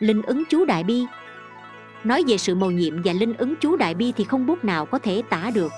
[0.00, 1.06] linh ứng chú đại bi.
[2.04, 4.86] Nói về sự mầu nhiệm và linh ứng chú đại bi thì không bút nào
[4.86, 5.72] có thể tả được.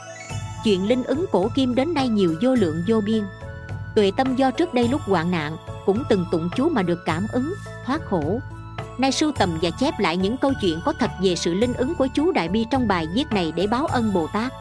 [0.65, 3.25] Chuyện linh ứng cổ kim đến nay nhiều vô lượng vô biên.
[3.95, 5.57] Tuệ tâm do trước đây lúc hoạn nạn
[5.87, 7.55] cũng từng tụng chú mà được cảm ứng,
[7.87, 8.41] thoát khổ.
[8.99, 11.95] Nay sưu tầm và chép lại những câu chuyện có thật về sự linh ứng
[11.95, 14.53] của chú đại bi trong bài viết này để báo ân bồ tát.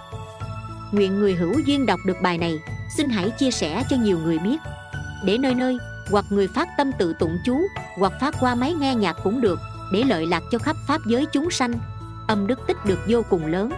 [0.91, 2.59] Nguyện người hữu duyên đọc được bài này,
[2.97, 4.57] xin hãy chia sẻ cho nhiều người biết.
[5.25, 5.77] Để nơi nơi
[6.11, 7.61] hoặc người phát tâm tự tụng chú,
[7.97, 9.59] hoặc phát qua máy nghe nhạc cũng được,
[9.93, 11.73] để lợi lạc cho khắp pháp giới chúng sanh.
[12.27, 13.71] Âm đức tích được vô cùng lớn.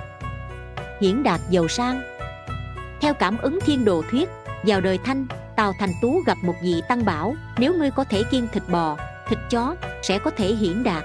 [1.01, 2.01] Hiển đạt giàu sang.
[3.01, 4.29] Theo cảm ứng thiên đồ thuyết,
[4.65, 8.23] vào đời thanh, tào thành tú gặp một vị tăng bảo, nếu ngươi có thể
[8.23, 11.03] kiên thịt bò, thịt chó, sẽ có thể hiển đạt.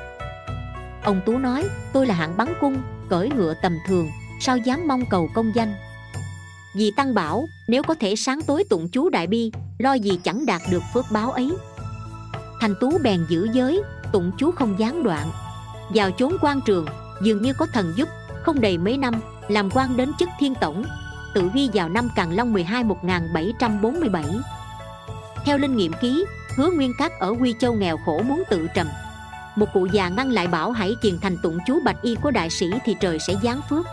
[1.03, 4.11] Ông tú nói, tôi là hạng bắn cung, cởi ngựa tầm thường,
[4.41, 5.75] sao dám mong cầu công danh?
[6.77, 10.47] Vì tăng bảo, nếu có thể sáng tối tụng chú đại bi lo gì chẳng
[10.47, 11.57] đạt được phước báo ấy.
[12.61, 13.83] Thành tú bèn giữ giới,
[14.13, 15.31] tụng chú không gián đoạn.
[15.95, 16.87] Vào chốn quan trường,
[17.23, 18.09] dường như có thần giúp,
[18.43, 19.15] không đầy mấy năm,
[19.49, 20.85] làm quan đến chức thiên tổng,
[21.35, 24.25] tự ghi vào năm Càn Long 12 1747
[25.49, 26.25] theo linh nghiệm ký,
[26.57, 28.87] hứa nguyên cát ở quy châu nghèo khổ muốn tự trầm.
[29.57, 32.51] Một cụ già ngăn lại bảo hãy kiền thành tụng chú bạch y của đại
[32.51, 33.87] sĩ thì trời sẽ giáng phước.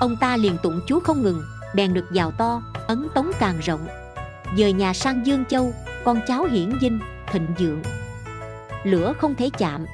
[0.00, 1.42] Ông ta liền tụng chú không ngừng,
[1.74, 3.86] bèn được giàu to, ấn tống càng rộng
[4.56, 5.72] dời nhà sang dương châu,
[6.04, 7.00] con cháu hiển dinh,
[7.32, 7.82] thịnh vượng.
[8.84, 9.86] Lửa không thể chạm.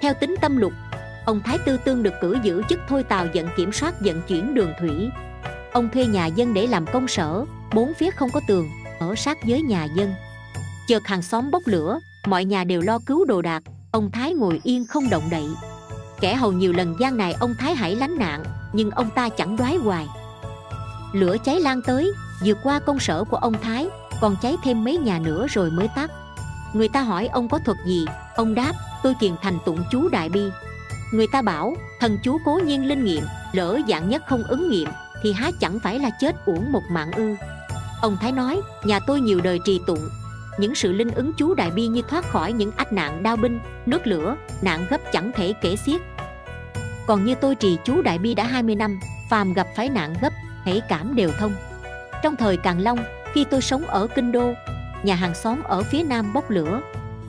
[0.00, 0.72] Theo tính tâm lục,
[1.26, 4.54] ông thái tư tương được cử giữ chức thôi tàu dẫn kiểm soát vận chuyển
[4.54, 4.90] đường thủy.
[5.72, 7.44] Ông thuê nhà dân để làm công sở,
[7.74, 8.68] bốn phía không có tường,
[9.00, 10.14] ở sát với nhà dân.
[10.88, 14.60] Chợt hàng xóm bốc lửa, mọi nhà đều lo cứu đồ đạc, ông thái ngồi
[14.64, 15.46] yên không động đậy.
[16.20, 19.56] Kẻ hầu nhiều lần gian này ông thái hãy lánh nạn, nhưng ông ta chẳng
[19.56, 20.06] đoái hoài.
[21.12, 22.12] Lửa cháy lan tới
[22.44, 23.88] vượt qua công sở của ông thái,
[24.20, 26.10] còn cháy thêm mấy nhà nữa rồi mới tắt.
[26.72, 30.28] Người ta hỏi ông có thuật gì, ông đáp, tôi kiền thành tụng chú đại
[30.28, 30.42] bi.
[31.12, 34.88] Người ta bảo, thần chú cố nhiên linh nghiệm, lỡ dạng nhất không ứng nghiệm,
[35.22, 37.34] thì há chẳng phải là chết uổng một mạng ư?
[38.02, 40.08] Ông thái nói, nhà tôi nhiều đời trì tụng,
[40.58, 43.60] những sự linh ứng chú đại bi như thoát khỏi những ách nạn đao binh,
[43.86, 46.00] nước lửa, nạn gấp chẳng thể kể xiết.
[47.06, 49.00] Còn như tôi trì chú đại bi đã 20 năm,
[49.30, 50.32] phàm gặp phải nạn gấp,
[50.64, 51.54] hãy cảm đều thông
[52.22, 52.98] trong thời càn long,
[53.32, 54.52] khi tôi sống ở kinh đô,
[55.02, 56.80] nhà hàng xóm ở phía nam bốc lửa.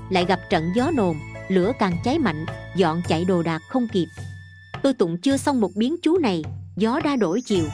[0.09, 1.19] Lại gặp trận gió nồm,
[1.49, 4.07] lửa càng cháy mạnh, dọn chạy đồ đạc không kịp.
[4.83, 6.43] Tôi tụng chưa xong một biến chú này,
[6.75, 7.65] gió đã đổi chiều.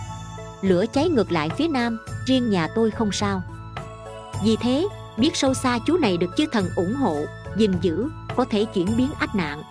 [0.61, 3.41] Lửa cháy ngược lại phía nam, riêng nhà tôi không sao.
[4.44, 7.25] Vì thế, biết sâu xa chú này được chư thần ủng hộ,
[7.57, 9.61] gìn giữ, có thể chuyển biến ách nạn.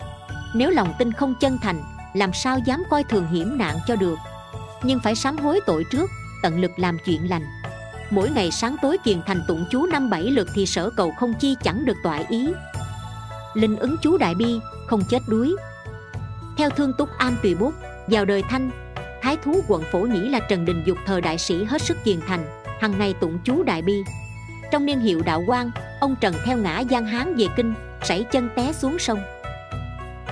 [0.54, 1.82] Nếu lòng tin không chân thành,
[2.14, 4.18] làm sao dám coi thường hiểm nạn cho được?
[4.82, 6.10] Nhưng phải sám hối tội trước
[6.42, 7.46] tận lực làm chuyện lành.
[8.10, 11.34] Mỗi ngày sáng tối kiền thành tụng chú năm bảy lượt thì sở cầu không
[11.34, 12.48] chi chẳng được tỏa ý.
[13.54, 15.56] Linh ứng chú đại bi, không chết đuối.
[16.56, 17.74] Theo thương túc an tùy bút,
[18.06, 18.70] vào đời thanh,
[19.22, 22.20] thái thú quận phổ nhĩ là trần đình dục thờ đại sĩ hết sức kiền
[22.26, 22.44] thành,
[22.80, 24.04] hằng ngày tụng chú đại bi.
[24.70, 25.70] Trong niên hiệu đạo quang,
[26.00, 29.18] ông trần theo ngã giang hán về kinh, sảy chân té xuống sông.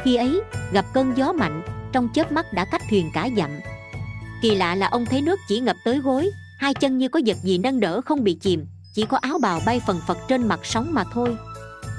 [0.02, 0.40] Khi ấy,
[0.72, 3.50] gặp cơn gió mạnh, trong chớp mắt đã cách thuyền cả dặm
[4.44, 7.36] kỳ lạ là ông thấy nước chỉ ngập tới gối, hai chân như có vật
[7.42, 10.60] gì nâng đỡ không bị chìm, chỉ có áo bào bay phần phật trên mặt
[10.62, 11.36] sóng mà thôi.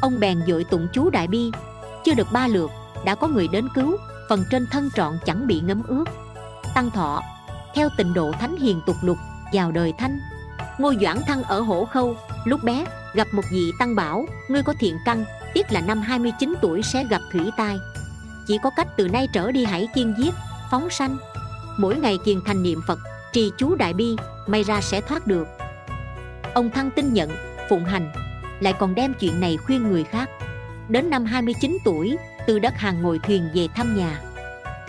[0.02, 1.52] Ông bèn dội tụng chú đại bi.
[2.04, 2.72] Chưa được ba lượt,
[3.06, 3.98] đã có người đến cứu,
[4.30, 6.04] phần trên thân trọn chẳng bị ngấm ướt.
[6.76, 7.22] Tăng thọ,
[7.76, 9.18] theo tình độ thánh hiền tục lục,
[9.54, 10.20] vào đời thanh.
[10.78, 14.74] Ngô doãn thăng ở hổ khâu, lúc bé, gặp một vị tăng bảo, ngươi có
[14.80, 17.78] thiện căn, tiếc là năm 29 tuổi sẽ gặp thủy tai.
[18.48, 20.34] Chỉ có cách từ nay trở đi hãy kiên giết,
[20.72, 21.18] phóng sanh
[21.78, 23.00] mỗi ngày kiền thành niệm phật,
[23.34, 24.16] trì chú đại bi,
[24.48, 25.48] may ra sẽ thoát được.
[26.54, 27.30] Ông thăng tin nhận,
[27.70, 28.12] phụng hành,
[28.60, 30.30] lại còn đem chuyện này khuyên người khác.
[30.90, 34.22] Đến năm 29 tuổi, từ đất hàng ngồi thuyền về thăm nhà.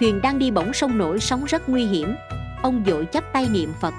[0.01, 2.15] Thuyền đang đi bỗng sông nổi sóng rất nguy hiểm,
[2.63, 3.95] ông dội chắp tay niệm phật.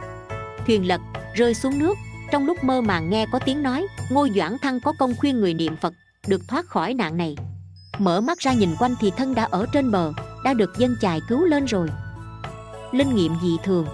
[0.68, 1.02] Thuyền lật,
[1.36, 1.98] rơi xuống nước,
[2.32, 5.54] trong lúc mơ màng nghe có tiếng nói, ngô doãn thăng có công khuyên người
[5.54, 5.94] niệm phật,
[6.28, 7.36] được thoát khỏi nạn này.
[8.00, 10.14] Mở mắt ra nhìn quanh thì thân đã ở trên bờ,
[10.44, 11.88] đã được dân chài cứu lên rồi
[12.98, 13.86] linh nghiệm dị thường.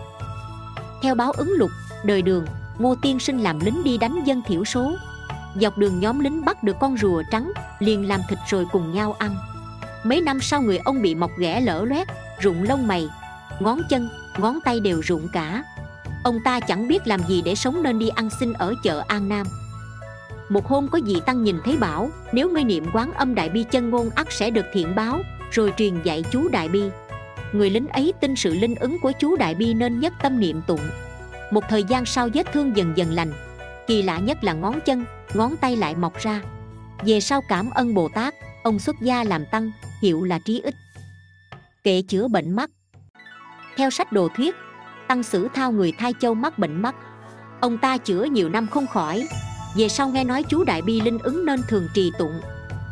[1.02, 1.72] Theo báo ứng lục,
[2.04, 2.46] đời đường,
[2.78, 4.96] ngô tiên sinh làm lính đi đánh dân thiểu số.
[5.62, 9.16] Dọc đường nhóm lính bắt được con rùa trắng, liền làm thịt rồi cùng nhau
[9.20, 9.36] ăn.
[10.04, 12.08] Mấy năm sau người ông bị mọc ghẻ lở loét,
[12.42, 13.10] rụng lông mày,
[13.60, 15.64] ngón chân, ngón tay đều rụng cả.
[16.24, 19.30] Ông ta chẳng biết làm gì để sống nên đi ăn xin ở chợ an
[19.30, 19.48] nam.
[20.50, 23.64] Một hôm có vị tăng nhìn thấy bảo, nếu ngươi niệm quán âm đại bi
[23.64, 25.20] chân ngôn ắt sẽ được thiện báo,
[25.52, 26.84] rồi truyền dạy chú đại bi
[27.54, 30.62] người lính ấy tin sự linh ứng của chú đại bi nên nhất tâm niệm
[30.68, 30.82] tụng.
[31.52, 33.34] Một thời gian sau vết thương dần dần lành.
[33.88, 36.42] Kỳ lạ nhất là ngón chân, ngón tay lại mọc ra.
[37.06, 38.34] Về sau cảm ơn bồ tát,
[38.64, 39.72] ông xuất gia làm tăng,
[40.02, 40.76] hiệu là trí ích.
[41.84, 42.70] Kệ chữa bệnh mắt.
[43.78, 44.56] Theo sách đồ thuyết,
[45.08, 46.96] tăng sử thao người thai châu mắc bệnh mắt.
[47.62, 49.28] Ông ta chữa nhiều năm không khỏi.
[49.76, 52.42] Về sau nghe nói chú đại bi linh ứng nên thường trì tụng.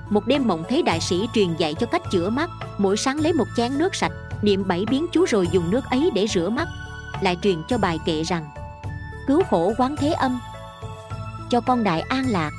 [0.09, 3.33] Một đêm mộng thấy đại sĩ truyền dạy cho cách chữa mắt, mỗi sáng lấy
[3.33, 6.67] một chén nước sạch niệm bảy biến chú rồi dùng nước ấy để rửa mắt,
[7.21, 8.49] lại truyền cho bài kệ rằng,
[9.27, 10.39] cứu khổ quán thế âm,
[11.49, 12.51] cho con đại an lạc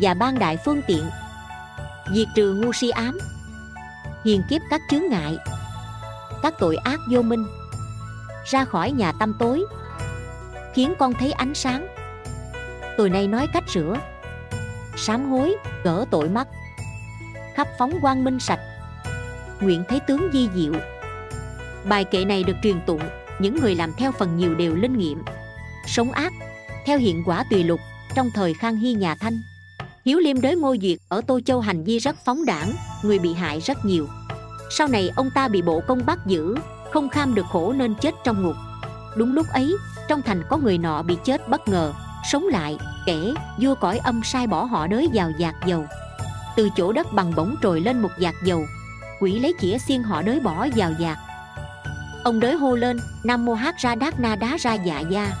[0.00, 1.04] và ban đại phương tiện,
[2.14, 3.18] diệt trừ ngu si ám,
[4.24, 5.36] hiền kiếp các chướng ngại,
[6.42, 7.46] các tội ác vô minh,
[8.44, 9.64] ra khỏi nhà tâm tối,
[10.74, 11.86] khiến con thấy ánh sáng.
[12.96, 13.96] Tôi nay nói cách rửa,
[14.96, 16.48] sám hối gỡ tội mắt,
[17.54, 18.60] khắp phóng quang minh sạch
[19.64, 20.72] nguyện thấy tướng di diệu.
[21.84, 23.00] Bài kệ này được truyền tụng,
[23.38, 25.22] những người làm theo phần nhiều đều linh nghiệm.
[25.86, 26.32] Sống ác,
[26.86, 27.80] theo hiện quả tùy lục,
[28.14, 29.42] trong thời khang hy nhà thanh.
[30.04, 32.72] Hiếu liêm đới ngô duyệt ở tô châu hành vi rất phóng đảng,
[33.02, 34.08] người bị hại rất nhiều.
[34.70, 36.56] Sau này ông ta bị bộ công bắt giữ,
[36.92, 38.56] không kham được khổ nên chết trong ngục.
[39.16, 39.76] Đúng lúc ấy,
[40.08, 41.92] trong thành có người nọ bị chết bất ngờ,
[42.32, 45.84] sống lại kể vua cõi âm sai bỏ họ đới vào giạc dầu.
[46.56, 48.66] Từ chỗ đất bằng bỗng trồi lên một giạc dầu
[49.24, 51.18] quỷ lấy chĩa xiên họ đới bỏ vào giạc.
[52.24, 55.32] Ông đới hô lên nam mô hát ra đát na đá ra dạ da,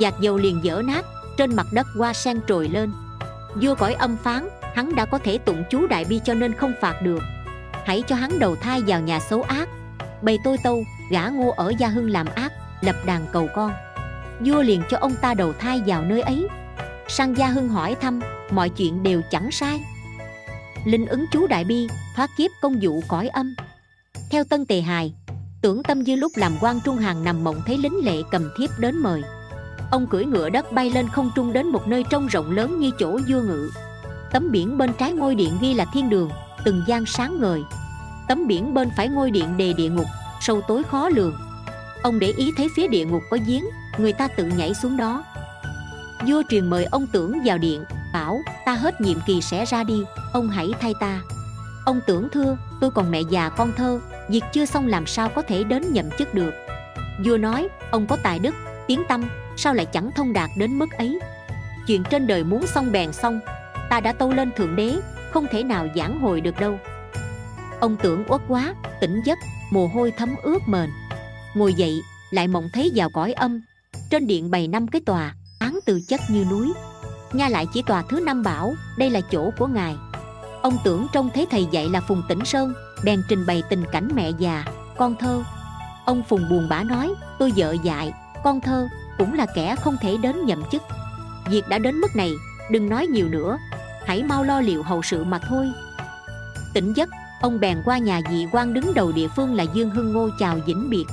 [0.00, 1.04] giạc dầu liền dở nát
[1.38, 2.92] trên mặt đất hoa sen trồi lên.
[3.54, 6.72] Vua cõi âm phán hắn đã có thể tụng chú đại bi cho nên không
[6.80, 7.22] phạt được.
[7.84, 9.68] Hãy cho hắn đầu thai vào nhà xấu ác.
[10.22, 13.72] Bầy tôi tâu gã ngô ở gia hưng làm ác lập đàn cầu con.
[14.40, 16.48] Vua liền cho ông ta đầu thai vào nơi ấy.
[17.08, 18.20] Sang gia hưng hỏi thăm
[18.50, 19.80] mọi chuyện đều chẳng sai
[20.84, 23.54] linh ứng chú đại bi, thoát kiếp công vụ cõi âm.
[24.30, 25.14] Theo tân tề hài,
[25.62, 28.70] tưởng tâm dư lúc làm quan trung hàng nằm mộng thấy lính lệ cầm thiếp
[28.78, 29.22] đến mời.
[29.90, 32.90] Ông cưỡi ngựa đất bay lên không trung đến một nơi trông rộng lớn như
[32.98, 33.70] chỗ vua ngự.
[34.32, 36.30] Tấm biển bên trái ngôi điện ghi là thiên đường,
[36.64, 37.62] từng gian sáng ngời.
[38.28, 40.06] Tấm biển bên phải ngôi điện đề địa ngục,
[40.40, 41.36] sâu tối khó lường.
[42.02, 43.64] Ông để ý thấy phía địa ngục có giếng,
[43.98, 45.24] người ta tự nhảy xuống đó.
[46.26, 47.84] Vua truyền mời ông tưởng vào điện
[48.14, 51.20] bảo, ta hết nhiệm kỳ sẽ ra đi, ông hãy thay ta.
[51.84, 55.42] Ông tưởng thưa, tôi còn mẹ già con thơ, việc chưa xong làm sao có
[55.42, 56.50] thể đến nhậm chức được.
[57.24, 58.54] Vua nói, ông có tài đức,
[58.86, 59.24] tiếng tâm,
[59.56, 61.18] sao lại chẳng thông đạt đến mức ấy?
[61.86, 63.40] Chuyện trên đời muốn xong bèn xong,
[63.90, 64.96] ta đã tâu lên thượng đế,
[65.30, 66.78] không thể nào giảng hồi được đâu.
[67.80, 69.38] Ông tưởng uất quá, tỉnh giấc,
[69.70, 70.90] mồ hôi thấm ướt mền.
[71.54, 72.00] Ngồi dậy,
[72.30, 73.60] lại mộng thấy vào cõi âm,
[74.10, 76.72] trên điện bày năm cái tòa, án từ chất như núi
[77.34, 79.96] nha lại chỉ tòa thứ năm bảo, đây là chỗ của ngài.
[80.62, 84.08] Ông tưởng trông thấy thầy dạy là phùng tĩnh sơn, bèn trình bày tình cảnh
[84.14, 84.64] mẹ già,
[84.96, 85.42] con thơ.
[86.04, 88.12] Ông phùng buồn bã nói, tôi vợ dạy
[88.44, 88.88] con thơ
[89.18, 90.82] cũng là kẻ không thể đến nhậm chức.
[91.48, 92.32] Việc đã đến mức này,
[92.70, 93.58] đừng nói nhiều nữa,
[94.04, 95.72] hãy mau lo liệu hậu sự mà thôi.
[96.74, 97.08] Tỉnh giấc,
[97.40, 100.58] ông bèn qua nhà dị quan đứng đầu địa phương là dương hưng ngô chào
[100.66, 101.04] vĩnh biệt.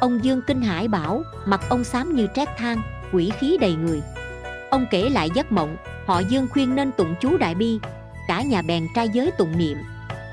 [0.00, 4.02] Ông dương kinh hải bảo, mặt ông xám như trét than, quỷ khí đầy người
[4.70, 5.76] ông kể lại giấc mộng,
[6.06, 7.78] họ dương khuyên nên tụng chú đại bi.
[8.28, 9.78] Cả nhà bèn trai giới tụng niệm.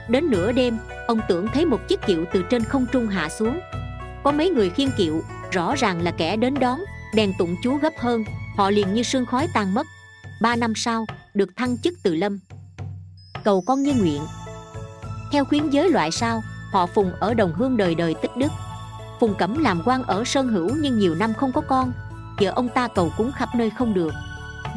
[0.09, 3.59] Đến nửa đêm, ông tưởng thấy một chiếc kiệu từ trên không trung hạ xuống.
[4.23, 6.79] Có mấy người khiêng kiệu, rõ ràng là kẻ đến đón
[7.13, 8.23] đèn tụng chú gấp hơn,
[8.57, 9.87] họ liền như sương khói tan mất.
[10.41, 12.39] Ba năm sau, được thăng chức từ lâm.
[13.43, 14.21] Cầu con như nguyện.
[15.31, 16.41] Theo khuyến giới loại sao,
[16.71, 18.51] họ phùng ở đồng hương đời đời tích đức.
[19.19, 21.91] Phùng cẩm làm quan ở sơn hữu nhưng nhiều năm không có con
[22.39, 24.13] giờ ông ta cầu cúng khắp nơi không được.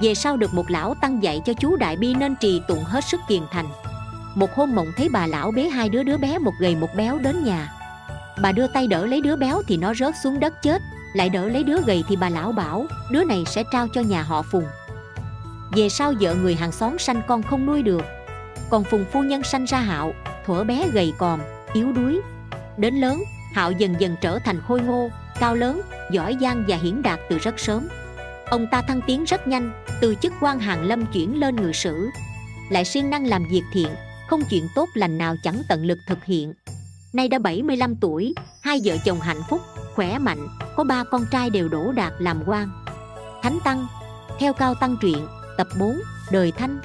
[0.03, 3.05] Về sau được một lão tăng dạy cho chú đại bi nên trì tụng hết
[3.05, 3.67] sức kiền thành.
[4.35, 7.19] Một hôm mộng thấy bà lão bế hai đứa đứa bé một gầy một béo
[7.19, 7.73] đến nhà.
[8.43, 10.83] Bà đưa tay đỡ lấy đứa béo thì nó rớt xuống đất chết,
[11.15, 14.23] lại đỡ lấy đứa gầy thì bà lão bảo, đứa này sẽ trao cho nhà
[14.23, 14.65] họ phùng.
[15.73, 18.05] Về sau vợ người hàng xóm sanh con không nuôi được.
[18.71, 20.15] Còn phùng phu nhân sanh ra hạo,
[20.47, 21.41] thuở bé gầy còm,
[21.73, 22.21] yếu đuối.
[22.77, 25.81] Đến lớn hạo dần dần trở thành khôi ngô, cao lớn,
[26.11, 27.89] giỏi giang và hiển đạt từ rất sớm.
[28.47, 32.11] Ông ta thăng tiến rất nhanh, từ chức quan hàng lâm chuyển lên ngự sử.
[32.71, 33.89] Lại siêng năng làm việc thiện,
[34.29, 36.53] không chuyện tốt lành nào chẳng tận lực thực hiện.
[37.13, 39.61] Nay đã 75 tuổi, hai vợ chồng hạnh phúc,
[39.95, 42.71] khỏe mạnh, có ba con trai đều đổ đạt làm quan.
[43.43, 43.87] Thánh tăng,
[44.39, 45.27] theo cao tăng truyện,
[45.57, 46.01] tập 4
[46.33, 46.81] đời thanh.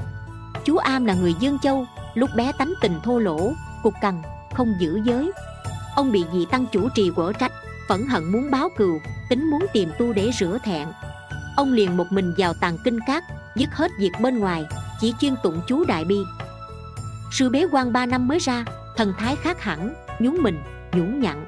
[0.65, 3.53] Chú am là người dương châu, lúc bé tánh tình thô lỗ,
[3.84, 4.22] cục cằn,
[4.53, 5.31] không giữ giới
[5.96, 7.52] ông bị dị tăng chủ trì quở trách,
[7.88, 10.88] phẫn hận muốn báo cừu, tính muốn tìm tu để rửa thẹn.
[11.56, 13.24] Ông liền một mình vào tàng kinh cát
[13.56, 14.66] dứt hết việc bên ngoài,
[15.02, 16.18] chỉ chuyên tụng chú đại bi.
[17.32, 18.66] Sư bế quan ba năm mới ra,
[18.98, 21.46] thần thái khác hẳn, nhún mình, nhũn nhặn.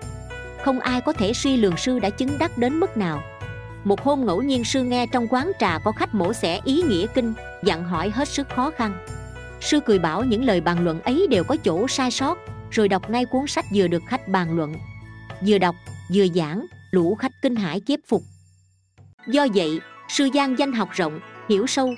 [0.63, 3.21] Không ai có thể suy lường sư đã chứng đắc đến mức nào.
[3.83, 7.07] Một hôm ngẫu nhiên sư nghe trong quán trà có khách mổ xẻ ý nghĩa
[7.07, 9.05] kinh, dặn hỏi hết sức khó khăn.
[9.61, 12.37] Sư cười bảo những lời bàn luận ấy đều có chỗ sai sót
[12.71, 14.75] rồi đọc ngay cuốn sách vừa được khách bàn luận.
[15.47, 15.75] Vừa đọc,
[16.13, 18.23] vừa giảng, lũ khách kinh hãi kiếp phục.
[19.27, 21.19] Do vậy, sư giang danh học rộng,
[21.49, 21.93] hiểu sâu.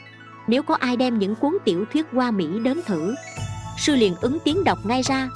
[0.47, 3.15] Nếu có ai đem những cuốn tiểu thuyết qua mỹ đến thử,
[3.77, 5.29] sư liền ứng tiếng đọc ngay ra.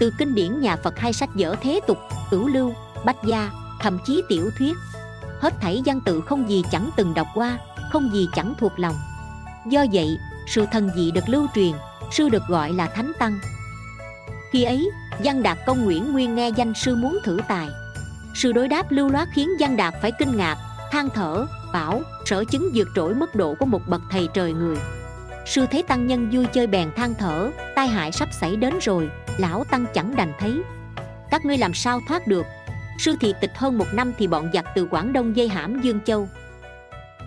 [0.00, 1.98] Từ kinh điển nhà phật hay sách vở thế tục,
[2.30, 4.76] cửu lưu, bách gia, thậm chí tiểu thuyết.
[5.40, 7.58] Hết thảy văn tự không gì chẳng từng đọc qua,
[7.90, 8.96] không gì chẳng thuộc lòng.
[9.66, 11.72] Do vậy, sự thần dị được lưu truyền,
[12.12, 13.38] sư được gọi là thánh tăng
[14.52, 14.90] khi ấy,
[15.24, 17.68] văn đạt công nguyễn nguyên nghe danh sư muốn thử tài.
[18.34, 20.56] Sự đối đáp lưu loát khiến văn đạt phải kinh ngạc,
[20.90, 24.76] than thở, bảo, sở chứng vượt trội mức độ của một bậc thầy trời người.
[25.46, 29.10] Sư thấy tăng nhân vui chơi bèn than thở, tai hại sắp xảy đến rồi,
[29.38, 30.62] lão tăng chẳng đành thấy.
[31.30, 32.46] Các ngươi làm sao thoát được?
[32.98, 36.00] Sư thị tịch hơn một năm thì bọn giặc từ quảng đông dây hãm dương
[36.04, 36.28] châu.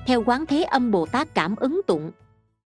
[0.07, 2.11] Theo quán thế âm bồ tát cảm ứng tụng